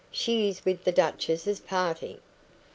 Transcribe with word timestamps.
She 0.09 0.49
is 0.49 0.65
with 0.65 0.83
the 0.83 0.91
duchess's 0.91 1.59
party." 1.59 2.17